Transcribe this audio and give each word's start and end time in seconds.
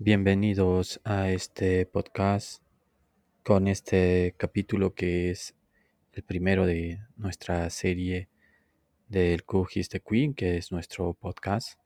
Bienvenidos 0.00 1.00
a 1.02 1.28
este 1.32 1.84
podcast 1.84 2.62
con 3.42 3.66
este 3.66 4.32
capítulo 4.36 4.94
que 4.94 5.30
es 5.30 5.56
el 6.12 6.22
primero 6.22 6.66
de 6.66 7.00
nuestra 7.16 7.68
serie 7.68 8.28
del 9.08 9.44
Cookies 9.44 9.88
the 9.88 9.98
Queen, 9.98 10.34
que 10.34 10.56
es 10.56 10.70
nuestro 10.70 11.14
podcast. 11.14 11.80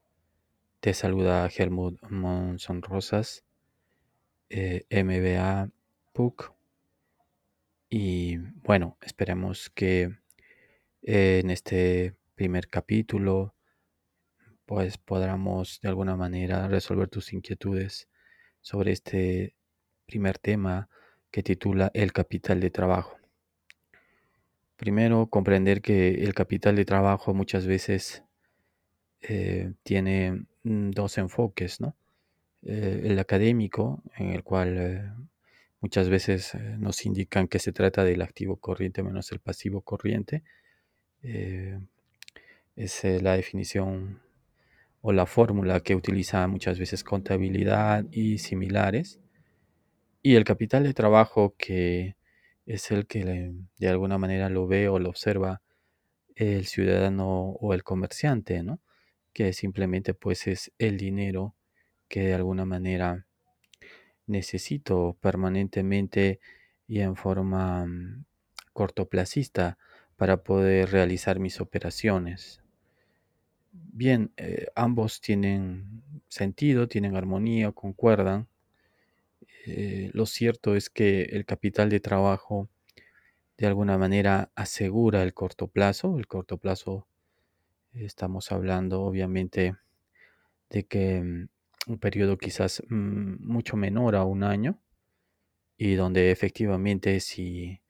Te 0.79 0.93
saluda 0.93 1.49
Helmut 1.49 1.99
Monson 2.07 2.83
Rosas, 2.83 3.43
eh, 4.47 4.85
MBA 4.91 5.71
PUC. 6.13 6.53
Y 7.89 8.37
bueno, 8.37 8.95
esperemos 9.01 9.71
que 9.71 10.11
eh, 11.01 11.39
en 11.43 11.49
este 11.49 12.13
primer 12.35 12.67
capítulo 12.67 13.55
pues 14.65 14.97
podamos 14.97 15.79
de 15.81 15.89
alguna 15.89 16.15
manera 16.15 16.67
resolver 16.67 17.09
tus 17.09 17.33
inquietudes 17.33 18.07
sobre 18.61 18.91
este 18.91 19.55
primer 20.05 20.37
tema 20.37 20.89
que 21.31 21.43
titula 21.43 21.91
El 21.93 22.13
capital 22.13 22.59
de 22.59 22.69
trabajo. 22.69 23.17
Primero, 24.77 25.27
comprender 25.27 25.81
que 25.81 26.09
el 26.23 26.33
capital 26.33 26.75
de 26.75 26.85
trabajo 26.85 27.33
muchas 27.33 27.65
veces 27.65 28.23
eh, 29.21 29.73
tiene 29.83 30.45
mm, 30.63 30.91
dos 30.91 31.17
enfoques, 31.17 31.79
¿no? 31.79 31.95
Eh, 32.63 33.01
el 33.05 33.19
académico, 33.19 34.03
en 34.17 34.29
el 34.29 34.43
cual 34.43 34.77
eh, 34.77 35.11
muchas 35.81 36.09
veces 36.09 36.53
nos 36.77 37.05
indican 37.05 37.47
que 37.47 37.59
se 37.59 37.73
trata 37.73 38.03
del 38.03 38.21
activo 38.21 38.57
corriente 38.57 39.03
menos 39.03 39.31
el 39.31 39.39
pasivo 39.39 39.81
corriente. 39.81 40.43
es 42.75 43.03
la 43.03 43.35
definición 43.35 44.21
o 45.05 45.11
la 45.11 45.25
fórmula 45.25 45.81
que 45.81 45.95
utiliza 45.95 46.47
muchas 46.47 46.79
veces 46.79 47.03
contabilidad 47.03 48.05
y 48.09 48.37
similares. 48.37 49.19
Y 50.21 50.35
el 50.35 50.45
capital 50.45 50.83
de 50.85 50.93
trabajo 50.93 51.55
que 51.57 52.15
es 52.65 52.89
el 52.89 53.05
que 53.05 53.53
de 53.77 53.87
alguna 53.89 54.17
manera 54.17 54.47
lo 54.47 54.65
ve 54.65 54.87
o 54.87 54.99
lo 54.99 55.09
observa 55.09 55.61
el 56.35 56.67
ciudadano 56.67 57.49
o 57.59 57.73
el 57.73 57.83
comerciante, 57.83 58.63
¿no? 58.63 58.79
Que 59.33 59.51
simplemente 59.51 60.13
pues 60.13 60.47
es 60.47 60.71
el 60.77 60.97
dinero 60.97 61.53
que 62.07 62.21
de 62.21 62.33
alguna 62.35 62.63
manera 62.63 63.25
necesito 64.25 65.17
permanentemente 65.19 66.39
y 66.87 67.01
en 67.01 67.17
forma 67.17 67.85
mm, 67.85 68.23
cortoplacista 68.71 69.77
para 70.15 70.43
poder 70.43 70.91
realizar 70.91 71.39
mis 71.39 71.59
operaciones. 71.59 72.62
Bien, 73.73 74.31
eh, 74.37 74.67
ambos 74.75 75.19
tienen 75.19 76.03
sentido, 76.27 76.87
tienen 76.87 77.15
armonía, 77.15 77.71
concuerdan. 77.71 78.47
Eh, 79.65 80.11
lo 80.13 80.25
cierto 80.25 80.75
es 80.75 80.89
que 80.89 81.23
el 81.23 81.45
capital 81.45 81.89
de 81.89 81.99
trabajo 81.99 82.69
de 83.57 83.67
alguna 83.67 83.97
manera 83.97 84.51
asegura 84.55 85.23
el 85.23 85.33
corto 85.33 85.67
plazo. 85.67 86.17
El 86.17 86.27
corto 86.27 86.57
plazo, 86.57 87.07
estamos 87.93 88.51
hablando 88.51 89.01
obviamente 89.03 89.75
de 90.69 90.85
que 90.85 91.21
mm, 91.23 91.49
un 91.87 91.99
periodo 91.99 92.37
quizás 92.37 92.83
mm, 92.89 93.35
mucho 93.45 93.77
menor 93.77 94.15
a 94.15 94.23
un 94.25 94.43
año 94.43 94.79
y 95.77 95.95
donde 95.95 96.31
efectivamente 96.31 97.19
si 97.19 97.81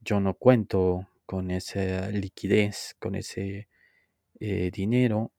yo 0.00 0.20
no 0.20 0.34
cuento 0.34 1.08
con 1.26 1.50
esa 1.50 2.10
liquidez, 2.10 2.96
con 2.98 3.14
ese 3.16 3.68
eh, 4.40 4.70
dinero, 4.72 5.32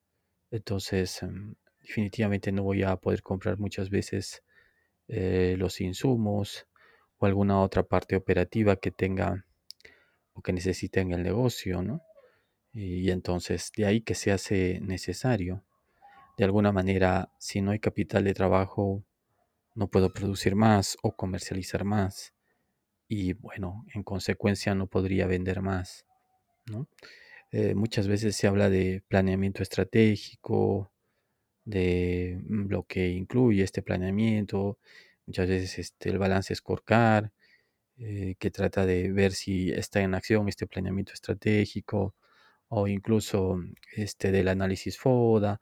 entonces 0.52 1.22
em, 1.24 1.56
definitivamente 1.82 2.52
no 2.52 2.64
voy 2.64 2.84
a 2.84 2.96
poder 2.98 3.22
comprar 3.22 3.60
muchas 3.60 3.90
veces 3.90 4.44
eh, 5.08 5.56
los 5.58 5.82
insumos 5.82 6.68
o 7.18 7.26
alguna 7.26 7.62
otra 7.62 7.84
parte 7.84 8.16
operativa 8.16 8.76
que 8.78 8.92
tenga 8.92 9.46
o 10.34 10.42
que 10.42 10.54
necesite 10.54 11.02
en 11.02 11.12
el 11.14 11.24
negocio, 11.24 11.82
¿no? 11.82 12.02
Y 12.74 13.10
entonces 13.12 13.72
de 13.76 13.86
ahí 13.86 14.02
que 14.02 14.16
se 14.16 14.32
hace 14.32 14.80
necesario. 14.82 15.64
De 16.38 16.46
alguna 16.46 16.72
manera, 16.72 17.32
si 17.40 17.62
no 17.62 17.72
hay 17.72 17.80
capital 17.80 18.24
de 18.24 18.34
trabajo, 18.34 19.04
no 19.76 19.88
puedo 19.88 20.14
producir 20.14 20.56
más 20.56 20.98
o 21.02 21.16
comercializar 21.16 21.84
más. 21.84 22.34
Y 23.08 23.34
bueno, 23.34 23.86
en 23.94 24.04
consecuencia 24.04 24.76
no 24.76 24.88
podría 24.88 25.28
vender 25.28 25.62
más, 25.62 26.06
¿no? 26.68 26.88
Eh, 27.52 27.74
muchas 27.76 28.08
veces 28.08 28.36
se 28.36 28.48
habla 28.48 28.70
de 28.70 29.02
planeamiento 29.08 29.64
estratégico, 29.64 30.92
de 31.66 32.40
mm, 32.48 32.68
lo 32.70 32.84
que 32.86 33.10
incluye 33.10 33.64
este 33.64 33.82
planeamiento, 33.84 34.80
muchas 35.28 35.50
veces 35.50 35.80
este, 35.80 36.10
el 36.10 36.20
balance 36.20 36.56
scorecard, 36.56 37.32
eh, 37.98 38.36
que 38.40 38.52
trata 38.52 38.86
de 38.86 39.12
ver 39.12 39.34
si 39.34 39.72
está 39.72 40.02
en 40.02 40.16
acción 40.16 40.50
este 40.50 40.68
planeamiento 40.68 41.14
estratégico 41.14 42.16
o 42.70 42.88
incluso 42.88 43.60
este 43.96 44.32
del 44.32 44.50
análisis 44.50 44.98
FODA, 45.00 45.62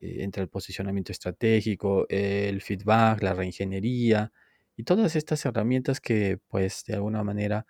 eh, 0.00 0.18
entre 0.24 0.42
el 0.44 0.48
posicionamiento 0.50 1.12
estratégico, 1.12 2.06
el 2.10 2.62
feedback, 2.62 3.22
la 3.22 3.34
reingeniería 3.34 4.32
y 4.76 4.84
todas 4.84 5.16
estas 5.16 5.44
herramientas 5.46 6.00
que 6.00 6.38
pues 6.48 6.84
de 6.86 6.94
alguna 6.94 7.24
manera 7.24 7.66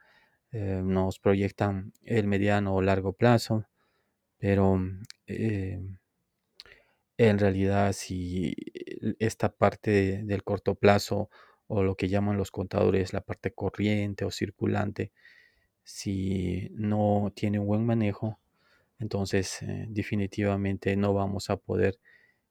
eh, 0.52 0.80
nos 0.82 1.18
proyectan 1.18 1.92
el 2.02 2.26
mediano 2.26 2.74
o 2.74 2.82
largo 2.82 3.12
plazo, 3.12 3.66
pero 4.38 4.80
eh, 5.26 5.80
en 7.18 7.38
realidad 7.38 7.92
si 7.92 8.54
esta 9.18 9.48
parte 9.54 10.22
del 10.24 10.42
corto 10.44 10.74
plazo 10.74 11.30
o 11.66 11.82
lo 11.82 11.96
que 11.96 12.08
llaman 12.08 12.36
los 12.36 12.50
contadores 12.50 13.12
la 13.12 13.22
parte 13.22 13.52
corriente 13.52 14.24
o 14.24 14.30
circulante, 14.30 15.12
si 15.84 16.68
no 16.74 17.32
tiene 17.34 17.58
un 17.58 17.66
buen 17.66 17.86
manejo, 17.86 18.40
entonces 18.98 19.62
eh, 19.62 19.86
definitivamente 19.88 20.96
no 20.96 21.14
vamos 21.14 21.50
a 21.50 21.56
poder 21.58 21.98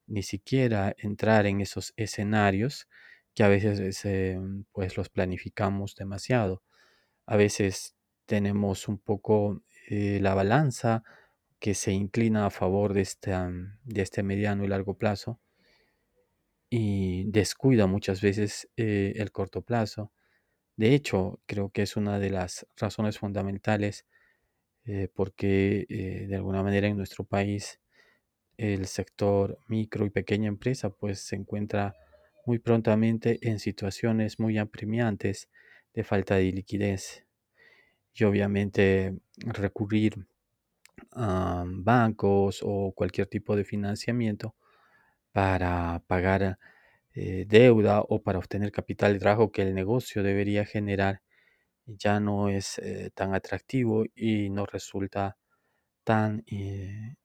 ni 0.07 0.23
siquiera 0.23 0.95
entrar 0.97 1.47
en 1.47 1.61
esos 1.61 1.93
escenarios 1.97 2.87
que 3.35 3.43
a 3.43 3.49
veces 3.49 4.05
pues 4.71 4.97
los 4.97 5.09
planificamos 5.09 5.95
demasiado 5.95 6.63
a 7.25 7.37
veces 7.37 7.95
tenemos 8.25 8.87
un 8.87 8.97
poco 8.97 9.63
eh, 9.89 10.19
la 10.21 10.33
balanza 10.33 11.03
que 11.59 11.73
se 11.73 11.91
inclina 11.93 12.45
a 12.45 12.49
favor 12.49 12.93
de 12.93 13.01
este, 13.01 13.31
de 13.31 14.01
este 14.01 14.23
mediano 14.23 14.63
y 14.63 14.67
largo 14.67 14.97
plazo 14.97 15.39
y 16.69 17.25
descuida 17.31 17.87
muchas 17.87 18.21
veces 18.21 18.69
eh, 18.77 19.13
el 19.15 19.31
corto 19.31 19.61
plazo. 19.61 20.11
De 20.77 20.93
hecho, 20.93 21.41
creo 21.45 21.69
que 21.69 21.83
es 21.83 21.97
una 21.97 22.19
de 22.19 22.31
las 22.31 22.67
razones 22.75 23.19
fundamentales 23.19 24.05
eh, 24.85 25.09
porque 25.13 25.85
de 26.29 26.35
alguna 26.35 26.63
manera 26.63 26.87
en 26.87 26.97
nuestro 26.97 27.23
país 27.23 27.79
el 28.57 28.87
sector 28.87 29.59
micro 29.67 30.05
y 30.05 30.09
pequeña 30.09 30.47
empresa 30.47 30.89
pues 30.89 31.19
se 31.19 31.35
encuentra 31.35 31.95
muy 32.45 32.59
prontamente 32.59 33.39
en 33.41 33.59
situaciones 33.59 34.39
muy 34.39 34.57
apremiantes 34.57 35.49
de 35.95 36.03
falta 36.05 36.35
de 36.37 36.51
liquidez 36.53 37.25
y 38.13 38.23
obviamente 38.25 39.15
recurrir 39.45 40.27
a 41.13 41.63
bancos 41.67 42.61
o 42.63 42.93
cualquier 42.93 43.27
tipo 43.27 43.55
de 43.55 43.65
financiamiento 43.65 44.55
para 45.33 46.03
pagar 46.07 46.59
eh, 47.15 47.45
deuda 47.47 48.01
o 48.01 48.23
para 48.23 48.39
obtener 48.39 48.71
capital 48.71 49.13
de 49.13 49.19
trabajo 49.19 49.51
que 49.53 49.63
el 49.63 49.75
negocio 49.75 50.23
debería 50.23 50.65
generar 50.65 51.21
ya 51.87 52.19
no 52.21 52.49
es 52.49 52.79
eh, 52.79 53.11
tan 53.15 53.33
atractivo 53.35 54.05
y 54.15 54.49
no 54.51 54.65
resulta 54.67 55.37
tan 56.05 56.43
eh, 56.47 57.15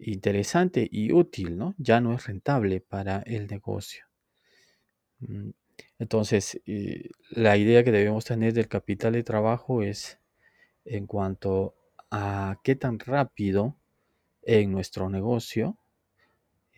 interesante 0.00 0.88
y 0.90 1.12
útil, 1.12 1.56
¿no? 1.58 1.74
Ya 1.78 2.00
no 2.00 2.14
es 2.14 2.26
rentable 2.26 2.80
para 2.80 3.20
el 3.22 3.46
negocio. 3.48 4.04
Entonces, 5.98 6.60
eh, 6.66 7.10
la 7.30 7.56
idea 7.56 7.84
que 7.84 7.92
debemos 7.92 8.24
tener 8.24 8.52
del 8.52 8.68
capital 8.68 9.12
de 9.12 9.22
trabajo 9.22 9.82
es 9.82 10.18
en 10.84 11.06
cuanto 11.06 11.74
a 12.10 12.60
qué 12.64 12.74
tan 12.76 12.98
rápido 12.98 13.76
en 14.42 14.72
nuestro 14.72 15.10
negocio, 15.10 15.78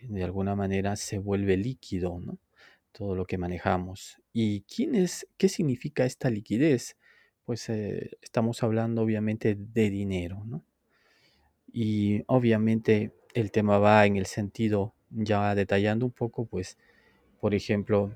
de 0.02 0.24
alguna 0.24 0.56
manera, 0.56 0.96
se 0.96 1.18
vuelve 1.18 1.56
líquido, 1.56 2.18
¿no? 2.18 2.38
Todo 2.92 3.14
lo 3.14 3.24
que 3.24 3.38
manejamos. 3.38 4.18
¿Y 4.32 4.62
quién 4.62 4.94
es, 4.94 5.26
qué 5.38 5.48
significa 5.48 6.04
esta 6.04 6.28
liquidez? 6.28 6.96
Pues 7.44 7.68
eh, 7.68 8.10
estamos 8.20 8.62
hablando 8.62 9.02
obviamente 9.02 9.56
de 9.56 9.90
dinero, 9.90 10.42
¿no? 10.44 10.64
Y 11.72 12.22
obviamente 12.26 13.12
el 13.34 13.50
tema 13.50 13.78
va 13.78 14.04
en 14.06 14.16
el 14.16 14.26
sentido, 14.26 14.94
ya 15.10 15.54
detallando 15.54 16.04
un 16.04 16.12
poco, 16.12 16.44
pues, 16.46 16.76
por 17.40 17.54
ejemplo, 17.54 18.14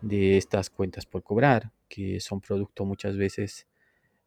de 0.00 0.36
estas 0.36 0.70
cuentas 0.70 1.06
por 1.06 1.22
cobrar, 1.22 1.72
que 1.88 2.20
son 2.20 2.40
producto 2.40 2.84
muchas 2.84 3.16
veces 3.16 3.66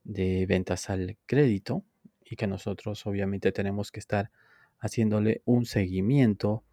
de 0.04 0.46
ventas 0.46 0.90
al 0.90 1.18
crédito 1.26 1.84
y 2.26 2.36
que 2.36 2.48
nosotros 2.48 3.06
obviamente 3.06 3.52
tenemos 3.52 3.92
que 3.92 4.00
estar 4.00 4.32
haciéndole 4.80 5.42
un 5.46 5.66
seguimiento 5.66 6.64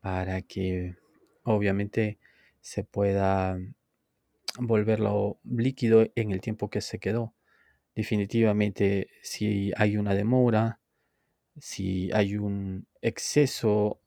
para 0.00 0.42
que 0.42 0.96
obviamente 1.44 2.18
se 2.60 2.84
pueda 2.84 3.58
volverlo 4.58 5.38
líquido 5.44 6.06
en 6.14 6.32
el 6.32 6.40
tiempo 6.40 6.70
que 6.70 6.80
se 6.80 6.98
quedó. 6.98 7.34
Definitivamente, 7.94 9.08
si 9.22 9.72
hay 9.76 9.96
una 9.96 10.14
demora, 10.14 10.80
si 11.58 12.10
hay 12.12 12.36
un 12.36 12.86
exceso 13.00 14.00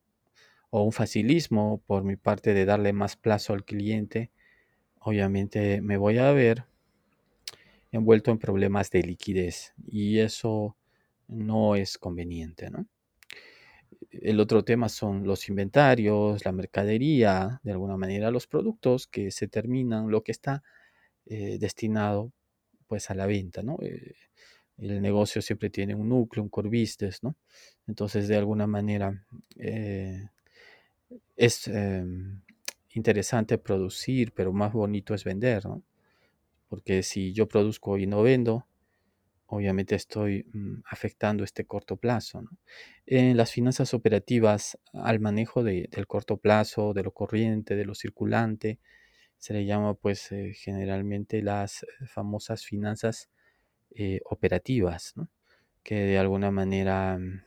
o 0.70 0.84
un 0.84 0.92
facilismo 0.92 1.82
por 1.86 2.04
mi 2.04 2.16
parte 2.16 2.54
de 2.54 2.66
darle 2.66 2.94
más 2.94 3.16
plazo 3.16 3.54
al 3.54 3.64
cliente, 3.64 4.32
obviamente 5.06 5.81
me 5.81 5.98
voy 5.98 6.18
a 6.18 6.31
ver 6.31 6.66
envuelto 7.92 8.31
en 8.31 8.40
problemas 8.40 8.90
de 8.90 9.04
liquidez 9.04 9.74
y 9.88 10.19
eso 10.19 10.75
no 11.28 11.75
es 11.75 11.98
conveniente, 11.98 12.69
¿no? 12.69 12.88
El 14.12 14.40
otro 14.40 14.63
tema 14.63 14.90
son 14.90 15.25
los 15.25 15.48
inventarios, 15.50 16.44
la 16.44 16.52
mercadería, 16.52 17.60
de 17.63 17.72
alguna 17.72 17.98
manera 17.98 18.31
los 18.31 18.48
productos 18.48 19.07
que 19.07 19.30
se 19.30 19.48
terminan, 19.48 20.10
lo 20.10 20.24
que 20.24 20.31
está 20.31 20.63
eh, 21.25 21.58
destinado 21.60 22.31
pues 22.88 23.10
a 23.12 23.16
la 23.16 23.28
venta, 23.28 23.62
¿no? 23.62 23.78
Eh, 23.81 24.16
el 24.78 25.01
negocio 25.01 25.42
siempre 25.42 25.69
tiene 25.69 25.96
un 25.96 26.10
núcleo, 26.10 26.44
un 26.44 26.50
core 26.50 26.69
business, 26.69 27.24
¿no? 27.24 27.36
Entonces, 27.88 28.28
de 28.28 28.38
alguna 28.38 28.68
manera, 28.68 29.25
eh, 29.58 30.30
es 31.36 31.68
em, 31.68 32.42
interesante 32.96 33.58
producir, 33.58 34.34
pero 34.34 34.54
más 34.54 34.74
bonito 34.74 35.14
es 35.14 35.24
vender, 35.24 35.66
¿no? 35.66 35.84
Porque 36.70 37.04
si 37.04 37.34
yo 37.34 37.48
produzco 37.48 37.98
y 37.98 38.08
no 38.08 38.24
vendo, 38.24 38.66
obviamente 39.48 39.96
estoy 39.96 40.46
mm, 40.54 40.82
afectando 40.90 41.44
este 41.44 41.66
corto 41.66 41.98
plazo. 41.98 42.44
En 43.06 43.38
las 43.38 43.52
finanzas 43.52 43.94
operativas, 43.94 44.80
al 44.94 45.20
manejo 45.20 45.64
del 45.64 46.08
corto 46.08 46.38
plazo, 46.38 46.94
de 46.94 47.04
lo 47.04 47.12
corriente, 47.12 47.76
de 47.76 47.86
lo 47.86 47.96
circulante, 47.96 48.80
se 49.38 49.54
le 49.54 49.66
llama 49.66 49.94
pues 49.94 50.32
eh, 50.32 50.54
generalmente 50.56 51.42
las 51.42 51.84
eh, 51.84 51.88
famosas 52.08 52.66
finanzas 52.66 53.30
eh, 53.92 54.22
operativas, 54.26 55.14
¿no? 55.16 55.30
que 55.84 55.96
de 55.96 56.18
alguna 56.18 56.52
manera 56.52 57.18
mm, 57.18 57.44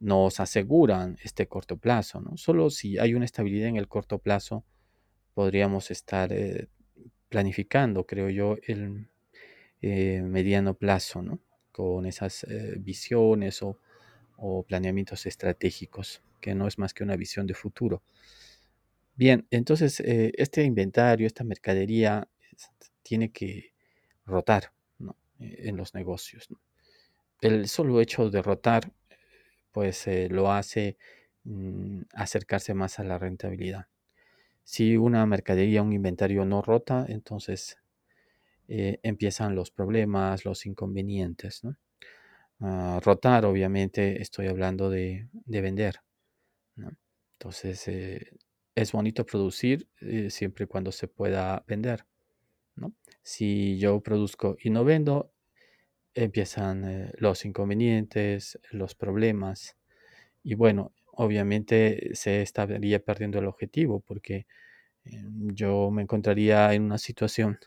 nos 0.00 0.40
aseguran 0.40 1.16
este 1.22 1.46
corto 1.46 1.76
plazo. 1.76 2.20
¿no? 2.20 2.36
Solo 2.36 2.70
si 2.70 2.98
hay 2.98 3.14
una 3.14 3.24
estabilidad 3.24 3.68
en 3.68 3.76
el 3.76 3.88
corto 3.88 4.18
plazo, 4.18 4.64
podríamos 5.34 5.90
estar 5.90 6.34
planificando, 7.28 8.04
creo 8.04 8.28
yo, 8.30 8.56
el 8.62 9.06
mediano 9.80 10.74
plazo, 10.74 11.22
¿no? 11.22 11.38
con 11.70 12.04
esas 12.06 12.44
visiones 12.78 13.62
o, 13.62 13.78
o 14.36 14.62
planeamientos 14.64 15.26
estratégicos, 15.26 16.22
que 16.40 16.54
no 16.54 16.66
es 16.66 16.78
más 16.78 16.94
que 16.94 17.04
una 17.04 17.16
visión 17.16 17.46
de 17.46 17.54
futuro. 17.54 18.02
Bien, 19.14 19.46
entonces 19.50 20.00
eh, 20.00 20.32
este 20.36 20.64
inventario, 20.64 21.26
esta 21.26 21.44
mercadería 21.44 22.26
tiene 23.02 23.30
que 23.30 23.74
rotar 24.24 24.72
eh, 25.38 25.68
en 25.68 25.76
los 25.76 25.94
negocios. 25.94 26.48
El 27.42 27.68
solo 27.68 28.00
hecho 28.00 28.30
de 28.30 28.40
rotar, 28.40 28.90
pues 29.72 30.06
eh, 30.06 30.28
lo 30.30 30.52
hace 30.52 30.96
mm, 31.44 32.02
acercarse 32.14 32.74
más 32.74 32.98
a 32.98 33.04
la 33.04 33.18
rentabilidad. 33.18 33.86
Si 34.64 34.96
una 34.96 35.26
mercadería, 35.26 35.82
un 35.82 35.92
inventario 35.92 36.44
no 36.44 36.62
rota, 36.62 37.04
entonces 37.08 37.76
empiezan 38.68 39.56
los 39.56 39.72
problemas, 39.72 40.44
los 40.44 40.64
inconvenientes. 40.64 41.62
Ah, 42.60 43.00
rotar, 43.02 43.44
obviamente, 43.44 44.22
estoy 44.22 44.46
hablando 44.46 44.90
de, 44.90 45.28
vender. 45.46 45.96
Entonces, 47.38 47.88
es 48.74 48.92
bonito 48.92 49.26
producir 49.26 49.88
eh, 50.00 50.30
siempre 50.30 50.64
y 50.64 50.68
cuando 50.68 50.92
se 50.92 51.08
pueda 51.08 51.64
vender. 51.66 52.06
¿no? 52.76 52.94
Si 53.22 53.78
yo 53.78 54.00
produzco 54.00 54.56
y 54.62 54.70
no 54.70 54.84
vendo, 54.84 55.29
empiezan 56.14 56.84
eh, 56.84 57.12
los 57.18 57.44
inconvenientes, 57.44 58.58
los 58.70 58.94
problemas. 58.94 59.76
Y 60.42 60.54
bueno, 60.54 60.92
obviamente 61.12 62.10
se 62.14 62.42
estaría 62.42 63.00
perdiendo 63.04 63.38
el 63.38 63.46
objetivo 63.46 64.00
porque 64.00 64.46
eh, 65.04 65.24
yo 65.54 65.90
me 65.90 66.02
encontraría 66.02 66.72
en 66.74 66.84
una 66.84 66.98
situación 66.98 67.58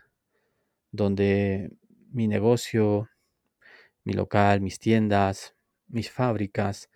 donde 0.92 1.72
mi 2.12 2.28
negocio, 2.28 3.10
mi 4.04 4.14
local, 4.14 4.62
mis 4.62 4.80
tiendas, 4.80 5.56
mis 5.88 6.12
fábricas, 6.12 6.90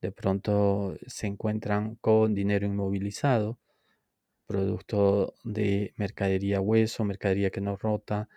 de 0.00 0.12
pronto 0.12 0.96
se 1.06 1.26
encuentran 1.26 1.96
con 1.96 2.34
dinero 2.34 2.66
inmovilizado, 2.66 3.58
producto 4.46 5.34
de 5.44 5.92
mercadería 5.96 6.60
hueso, 6.60 7.04
mercadería 7.04 7.50
que 7.50 7.60
no 7.60 7.76
rota, 7.76 8.28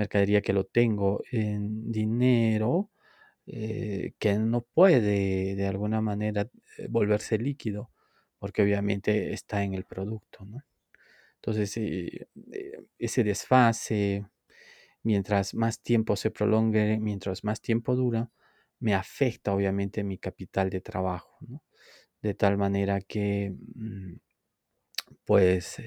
mercadería 0.00 0.42
que 0.42 0.52
lo 0.52 0.64
tengo 0.64 1.22
en 1.30 1.92
dinero, 1.92 2.90
eh, 3.46 4.14
que 4.18 4.34
no 4.38 4.62
puede 4.62 5.54
de 5.56 5.66
alguna 5.66 6.00
manera 6.00 6.42
eh, 6.78 6.86
volverse 6.90 7.38
líquido, 7.38 7.90
porque 8.38 8.62
obviamente 8.62 9.32
está 9.32 9.62
en 9.64 9.74
el 9.74 9.84
producto. 9.84 10.46
Entonces, 11.36 11.76
eh, 11.76 12.28
ese 12.98 13.24
desfase, 13.24 14.26
mientras 15.02 15.54
más 15.54 15.82
tiempo 15.82 16.16
se 16.16 16.30
prolongue, 16.30 16.98
mientras 17.00 17.44
más 17.44 17.60
tiempo 17.60 17.96
dura, 17.96 18.30
me 18.80 18.94
afecta 18.94 19.54
obviamente 19.54 20.04
mi 20.04 20.18
capital 20.18 20.70
de 20.70 20.80
trabajo, 20.80 21.38
de 22.22 22.34
tal 22.34 22.58
manera 22.58 23.00
que 23.02 23.54
mm, 23.76 24.14
pues 25.24 25.82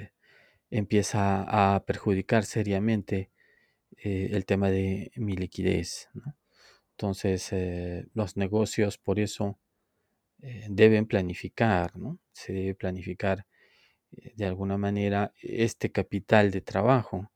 empieza 0.71 1.75
a 1.75 1.85
perjudicar 1.85 2.45
seriamente 2.45 3.31
eh, 4.03 4.29
el 4.31 4.45
tema 4.45 4.69
de 4.69 5.11
mi 5.15 5.35
liquidez. 5.35 6.09
Entonces 6.91 7.49
eh, 7.53 8.05
los 8.13 8.37
negocios 8.37 8.97
por 8.97 9.19
eso 9.19 9.59
deben 10.67 11.05
planificar, 11.05 11.97
¿no? 11.97 12.19
se 12.33 12.51
debe 12.51 12.75
planificar 12.75 13.45
de 14.11 14.45
alguna 14.45 14.77
manera 14.77 15.33
este 15.41 15.89
capital 15.89 16.51
de 16.51 16.59
trabajo 16.59 17.31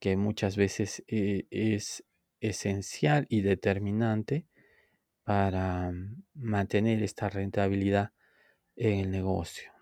que 0.00 0.16
muchas 0.16 0.56
veces 0.56 1.04
es 1.06 2.04
esencial 2.40 3.26
y 3.28 3.42
determinante 3.42 4.46
para 5.24 5.92
mantener 6.34 7.02
esta 7.02 7.28
rentabilidad 7.28 8.12
en 8.76 9.00
el 9.00 9.10
negocio. 9.10 9.72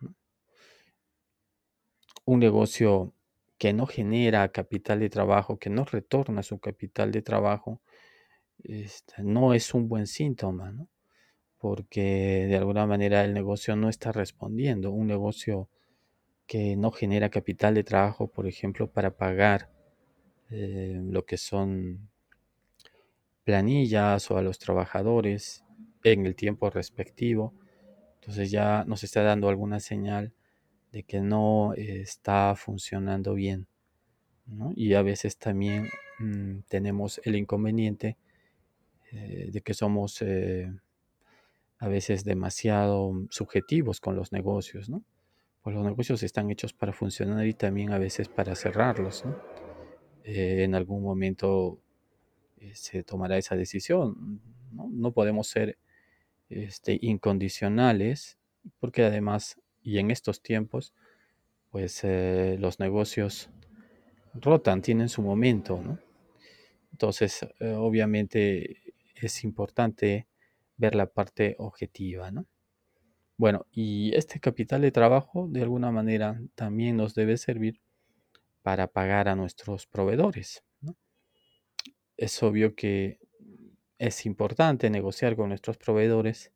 Un 2.25 2.41
negocio 2.41 3.15
que 3.59 3.73
no 3.73 3.87
genera 3.87 4.49
capital 4.51 5.01
de 5.01 5.11
trabajo, 5.11 5.59
que 5.59 5.71
no 5.71 5.85
retorna 5.85 6.43
su 6.43 6.59
capital 6.59 7.13
de 7.13 7.23
trabajo, 7.23 7.81
este, 8.65 9.23
no 9.23 9.55
es 9.55 9.75
un 9.75 9.89
buen 9.89 10.07
síntoma, 10.07 10.87
porque 11.59 12.47
de 12.49 12.57
alguna 12.57 12.87
manera 12.87 13.25
el 13.25 13.35
negocio 13.35 13.77
no 13.77 13.89
está 13.89 14.13
respondiendo. 14.13 14.93
Un 14.93 15.09
negocio 15.09 15.69
que 16.47 16.77
no 16.77 16.91
genera 16.93 17.31
capital 17.31 17.75
de 17.75 17.85
trabajo, 17.85 18.29
por 18.29 18.47
ejemplo, 18.47 18.91
para 18.91 19.17
pagar 19.17 19.71
eh, 20.51 21.01
lo 21.03 21.25
que 21.25 21.39
son 21.39 22.11
planillas 23.45 24.31
o 24.31 24.37
a 24.37 24.43
los 24.43 24.59
trabajadores 24.59 25.65
en 26.05 26.27
el 26.27 26.35
tiempo 26.35 26.69
respectivo. 26.71 27.55
Entonces 28.17 28.51
ya 28.51 28.85
nos 28.87 29.05
está 29.05 29.23
dando 29.23 29.49
alguna 29.49 29.81
señal 29.81 30.33
de 30.93 31.03
que 31.03 31.21
no 31.21 31.75
está 31.75 32.55
funcionando 32.57 33.35
bien. 33.35 33.67
Y 34.77 34.95
a 34.95 35.03
veces 35.03 35.37
también 35.39 35.89
mm, 36.21 36.61
tenemos 36.69 37.21
el 37.25 37.35
inconveniente 37.37 38.17
eh, 39.11 39.49
de 39.51 39.61
que 39.61 39.75
somos 39.75 40.23
eh, 40.23 40.73
a 41.79 41.89
veces 41.89 42.25
demasiado 42.25 43.13
subjetivos 43.31 44.01
con 44.01 44.17
los 44.17 44.33
negocios. 44.33 44.89
¿no? 44.89 45.03
Pues 45.63 45.75
los 45.75 45.85
negocios 45.85 46.23
están 46.23 46.51
hechos 46.51 46.73
para 46.73 46.93
funcionar 46.93 47.45
y 47.47 47.53
también 47.53 47.93
a 47.93 47.99
veces 47.99 48.29
para 48.29 48.55
cerrarlos. 48.55 49.25
Eh, 50.23 50.65
en 50.65 50.75
algún 50.75 51.03
momento 51.03 51.81
eh, 52.59 52.73
se 52.75 53.03
tomará 53.03 53.37
esa 53.37 53.57
decisión. 53.57 54.41
No, 54.73 55.13
podemos 55.13 55.49
ser 55.49 55.79
este, 56.49 56.99
incondicionales, 57.03 58.39
porque 58.79 59.05
además, 59.05 59.61
y 59.87 59.99
en 59.99 60.11
estos 60.11 60.43
tiempos, 60.43 60.93
pues 61.71 62.03
eh, 62.05 62.57
los 62.61 62.81
negocios 62.81 63.51
rotan, 64.35 64.83
tienen 64.83 65.09
su 65.09 65.23
momento, 65.23 65.81
Entonces, 66.93 67.47
eh, 67.61 67.73
obviamente 67.73 68.95
es 69.15 69.45
importante 69.45 70.27
ver 70.77 70.95
la 70.95 71.07
parte 71.07 71.57
objetiva, 71.59 72.31
¿no? 72.31 72.47
Bueno, 73.39 73.67
y 73.71 74.15
este 74.17 74.41
capital 74.41 74.83
de 74.83 74.93
trabajo 74.93 75.49
de 75.51 75.63
alguna 75.63 75.91
manera 75.91 76.41
también 76.55 76.97
nos 76.97 77.15
debe 77.15 77.37
servir 77.37 77.81
para 78.63 78.89
pagar 78.89 79.29
a 79.29 79.37
nuestros 79.37 79.87
proveedores 79.87 80.65
es 82.17 82.43
obvio 82.43 82.75
que 82.75 83.19
es 83.99 84.27
importante 84.27 84.91
negociar 84.91 85.37
con 85.37 85.49
nuestros 85.51 85.77
proveedores 85.79 86.53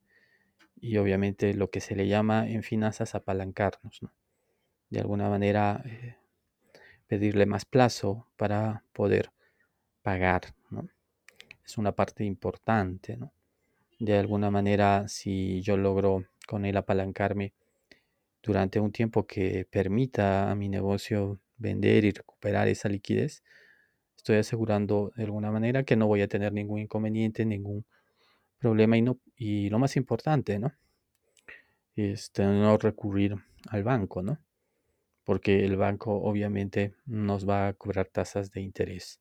y 0.81 0.97
obviamente 0.97 1.53
lo 1.53 1.69
que 1.69 1.79
se 1.81 1.95
le 1.95 2.07
llama 2.07 2.49
en 2.49 2.63
finanzas 2.63 3.15
apalancarnos. 3.15 4.01
de 4.89 4.99
alguna 4.99 5.29
manera 5.29 5.81
eh, 5.85 6.17
pedirle 7.07 7.45
más 7.45 7.65
plazo 7.65 8.27
para 8.37 8.83
poder 8.93 9.31
pagar, 10.03 10.55
¿no? 10.71 10.87
Es 11.65 11.77
una 11.77 11.93
parte 11.93 12.25
importante, 12.25 13.17
¿no? 13.17 13.31
De 13.99 14.17
alguna 14.17 14.51
manera, 14.51 15.07
si 15.07 15.61
yo 15.61 15.77
logro 15.77 16.25
con 16.47 16.65
él 16.65 16.77
apalancarme 16.77 17.53
durante 18.43 18.79
un 18.79 18.91
tiempo 18.91 19.27
que 19.27 19.65
permita 19.69 20.51
a 20.51 20.55
mi 20.55 20.69
negocio 20.69 21.39
vender 21.57 22.05
y 22.05 22.11
recuperar 22.11 22.67
esa 22.67 22.89
liquidez, 22.89 23.43
estoy 24.17 24.37
asegurando 24.37 25.11
de 25.15 25.23
alguna 25.25 25.51
manera 25.51 25.83
que 25.83 25.95
no 25.95 26.07
voy 26.07 26.21
a 26.21 26.27
tener 26.27 26.53
ningún 26.53 26.79
inconveniente, 26.79 27.45
ningún 27.45 27.85
problema 28.61 28.95
y, 28.95 29.01
no, 29.01 29.19
y 29.35 29.69
lo 29.69 29.79
más 29.79 29.97
importante, 29.97 30.59
¿no? 30.59 30.71
Este, 31.95 32.43
no 32.45 32.77
recurrir 32.77 33.35
al 33.67 33.83
banco, 33.83 34.21
¿no? 34.21 34.39
Porque 35.25 35.65
el 35.65 35.75
banco 35.75 36.13
obviamente 36.21 36.93
nos 37.05 37.49
va 37.49 37.67
a 37.67 37.73
cobrar 37.73 38.07
tasas 38.07 38.51
de 38.51 38.61
interés. 38.61 39.19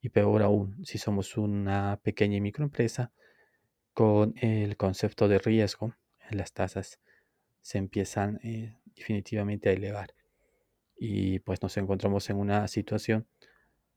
Y 0.00 0.10
peor 0.10 0.42
aún, 0.42 0.84
si 0.84 0.98
somos 0.98 1.36
una 1.36 1.98
pequeña 2.02 2.36
y 2.36 2.40
microempresa, 2.40 3.10
con 3.94 4.34
el 4.36 4.76
concepto 4.76 5.26
de 5.28 5.38
riesgo, 5.38 5.94
las 6.30 6.52
tasas 6.52 7.00
se 7.62 7.78
empiezan 7.78 8.38
eh, 8.44 8.76
definitivamente 8.94 9.70
a 9.70 9.72
elevar. 9.72 10.14
Y 10.96 11.38
pues 11.40 11.62
nos 11.62 11.76
encontramos 11.78 12.28
en 12.30 12.36
una 12.36 12.68
situación 12.68 13.26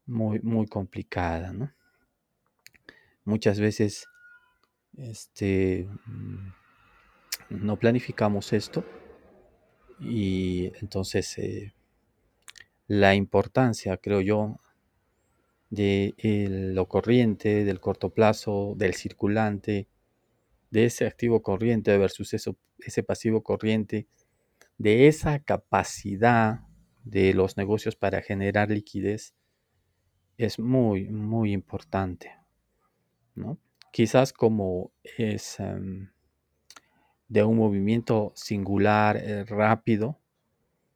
muy, 0.06 0.40
muy 0.40 0.66
complicada, 0.66 1.52
¿no? 1.52 1.74
Muchas 3.24 3.60
veces 3.60 4.08
este, 4.98 5.88
mm, 6.06 6.52
no 7.50 7.78
planificamos 7.78 8.54
esto 8.54 8.84
y 10.00 10.72
entonces 10.82 11.38
eh, 11.38 11.74
la 12.88 13.16
importancia, 13.16 13.98
creo 13.98 14.22
yo, 14.22 14.60
de 15.70 16.14
lo 16.74 16.88
corriente, 16.88 17.64
del 17.64 17.80
corto 17.80 18.10
plazo, 18.10 18.74
del 18.76 18.94
circulante, 18.94 19.88
de 20.70 20.86
ese 20.86 21.06
activo 21.06 21.42
corriente 21.42 21.98
versus 21.98 22.34
ese 22.34 23.04
pasivo 23.04 23.44
corriente, 23.44 24.08
de 24.78 25.08
esa 25.08 25.40
capacidad 25.40 26.62
de 27.04 27.34
los 27.34 27.58
negocios 27.58 27.96
para 27.96 28.22
generar 28.22 28.70
liquidez, 28.70 29.34
es 30.38 30.60
muy, 30.60 31.10
muy 31.10 31.54
importante. 31.54 32.32
¿no? 33.36 33.58
Quizás 33.92 34.34
como 34.34 34.92
es 35.18 35.60
em, 35.60 36.10
de 37.28 37.44
un 37.44 37.58
movimiento 37.58 38.34
singular, 38.36 39.18
eh, 39.18 39.46
rápido, 39.46 40.20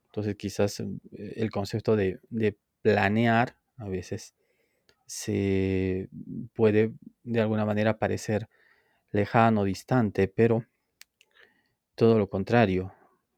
entonces 0.08 0.36
quizás 0.36 0.80
em, 0.80 1.00
el 1.14 1.52
concepto 1.52 1.96
de, 1.96 2.20
de 2.30 2.58
planear 2.82 3.58
a 3.78 3.88
veces 3.90 4.36
se 5.08 6.10
puede 6.54 6.94
de 7.24 7.42
alguna 7.42 7.66
manera 7.66 8.00
parecer 8.00 8.50
lejano, 9.12 9.64
distante, 9.66 10.28
pero 10.28 10.66
todo 11.96 12.18
lo 12.18 12.30
contrario, 12.30 12.94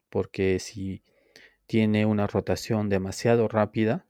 porque 0.10 0.60
si 0.60 1.04
tiene 1.68 2.06
una 2.06 2.28
rotación 2.28 2.90
demasiado 2.90 3.48
rápida, 3.48 4.06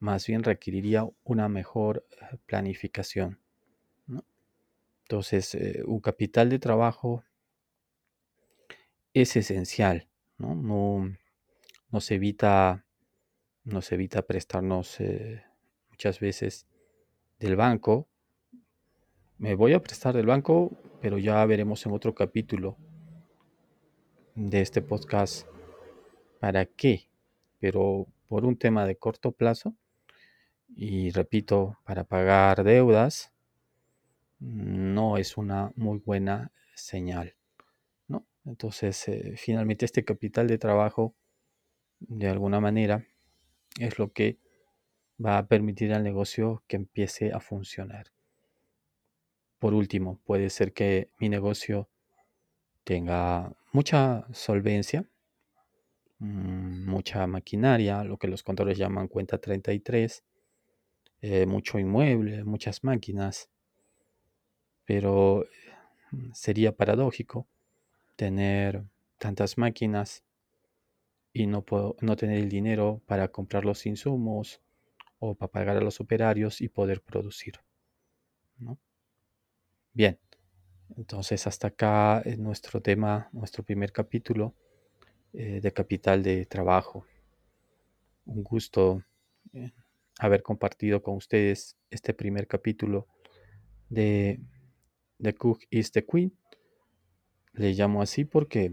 más 0.00 0.26
bien 0.26 0.44
requeriría 0.44 1.08
una 1.24 1.48
mejor 1.48 2.06
eh, 2.12 2.38
planificación. 2.46 3.43
Entonces, 5.04 5.54
eh, 5.54 5.82
un 5.86 6.00
capital 6.00 6.48
de 6.48 6.58
trabajo 6.58 7.24
es 9.12 9.36
esencial, 9.36 10.08
¿no? 10.38 10.54
No, 10.54 11.14
nos 11.90 12.10
evita, 12.10 12.86
nos 13.64 13.92
evita 13.92 14.22
prestarnos 14.22 14.98
eh, 15.00 15.44
muchas 15.90 16.20
veces 16.20 16.66
del 17.38 17.54
banco. 17.54 18.08
Me 19.36 19.54
voy 19.54 19.74
a 19.74 19.82
prestar 19.82 20.14
del 20.16 20.26
banco, 20.26 20.72
pero 21.02 21.18
ya 21.18 21.44
veremos 21.44 21.84
en 21.84 21.92
otro 21.92 22.14
capítulo 22.14 22.78
de 24.34 24.62
este 24.62 24.80
podcast 24.80 25.46
para 26.40 26.64
qué. 26.64 27.08
Pero 27.60 28.06
por 28.26 28.46
un 28.46 28.56
tema 28.56 28.86
de 28.86 28.96
corto 28.96 29.32
plazo, 29.32 29.74
y 30.74 31.10
repito, 31.10 31.78
para 31.84 32.04
pagar 32.04 32.64
deudas, 32.64 33.33
no 34.38 35.16
es 35.16 35.36
una 35.36 35.72
muy 35.76 35.98
buena 35.98 36.52
señal. 36.74 37.36
¿no? 38.08 38.26
Entonces, 38.44 39.08
eh, 39.08 39.34
finalmente 39.36 39.84
este 39.84 40.04
capital 40.04 40.46
de 40.46 40.58
trabajo, 40.58 41.14
de 42.00 42.28
alguna 42.28 42.60
manera, 42.60 43.06
es 43.78 43.98
lo 43.98 44.12
que 44.12 44.38
va 45.24 45.38
a 45.38 45.46
permitir 45.46 45.92
al 45.92 46.02
negocio 46.02 46.62
que 46.66 46.76
empiece 46.76 47.32
a 47.32 47.40
funcionar. 47.40 48.12
Por 49.58 49.74
último, 49.74 50.20
puede 50.24 50.50
ser 50.50 50.72
que 50.72 51.10
mi 51.18 51.28
negocio 51.28 51.88
tenga 52.84 53.56
mucha 53.72 54.26
solvencia, 54.32 55.08
mm, 56.18 56.86
mucha 56.86 57.26
maquinaria, 57.26 58.04
lo 58.04 58.18
que 58.18 58.28
los 58.28 58.42
contadores 58.42 58.78
llaman 58.78 59.08
cuenta 59.08 59.38
33, 59.38 60.24
eh, 61.22 61.46
mucho 61.46 61.78
inmueble, 61.78 62.44
muchas 62.44 62.84
máquinas, 62.84 63.48
pero 64.84 65.46
mm, 66.10 66.32
sería 66.32 66.76
paradójico 66.76 67.46
tener 68.16 68.84
tantas 69.18 69.58
máquinas 69.58 70.22
y 71.32 71.46
no, 71.46 71.62
puedo, 71.62 71.96
no 72.00 72.16
tener 72.16 72.38
el 72.38 72.48
dinero 72.48 73.00
para 73.06 73.28
comprar 73.28 73.64
los 73.64 73.86
insumos 73.86 74.60
o 75.18 75.34
para 75.34 75.50
pagar 75.50 75.76
a 75.76 75.80
los 75.80 76.00
operarios 76.00 76.60
y 76.60 76.68
poder 76.68 77.00
producir. 77.02 77.54
Bien, 79.92 80.18
entonces 80.96 81.46
hasta 81.46 81.68
acá 81.68 82.20
es 82.20 82.38
nuestro 82.38 82.80
tema, 82.80 83.28
nuestro 83.32 83.64
primer 83.64 83.92
capítulo 83.92 84.54
eh, 85.32 85.60
de 85.60 85.72
capital 85.72 86.22
de 86.22 86.46
trabajo. 86.46 87.06
Un 88.26 88.42
gusto 88.42 89.02
eh, 89.52 89.72
haber 90.18 90.42
compartido 90.42 91.02
con 91.02 91.16
ustedes 91.16 91.76
este 91.90 92.14
primer 92.14 92.46
capítulo 92.46 93.08
de 93.88 94.40
The 95.22 95.34
Cook 95.34 95.64
is 95.70 95.92
the 95.92 96.04
Queen. 96.04 96.32
Le 97.52 97.72
llamo 97.72 98.02
así 98.02 98.24
porque 98.24 98.72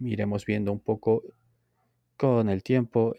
iremos 0.00 0.46
viendo 0.46 0.72
un 0.72 0.80
poco 0.80 1.22
con 2.16 2.48
el 2.48 2.62
tiempo 2.62 3.14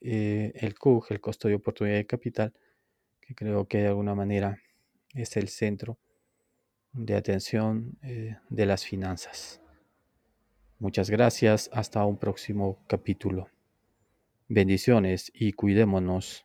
eh, 0.00 0.52
el 0.56 0.78
CUG, 0.78 1.06
el 1.10 1.20
costo 1.20 1.48
de 1.48 1.54
oportunidad 1.54 1.96
de 1.96 2.06
capital, 2.06 2.52
que 3.20 3.34
creo 3.34 3.66
que 3.66 3.78
de 3.78 3.88
alguna 3.88 4.14
manera 4.14 4.58
es 5.14 5.36
el 5.36 5.48
centro 5.48 5.98
de 6.92 7.16
atención 7.16 7.98
eh, 8.02 8.36
de 8.50 8.66
las 8.66 8.84
finanzas. 8.84 9.60
Muchas 10.78 11.08
gracias, 11.08 11.70
hasta 11.72 12.04
un 12.04 12.18
próximo 12.18 12.84
capítulo. 12.86 13.48
Bendiciones 14.48 15.32
y 15.34 15.52
cuidémonos. 15.52 16.44